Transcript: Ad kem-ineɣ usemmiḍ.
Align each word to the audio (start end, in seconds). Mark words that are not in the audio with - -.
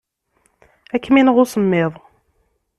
Ad 0.95 0.99
kem-ineɣ 1.03 1.35
usemmiḍ. 1.43 1.93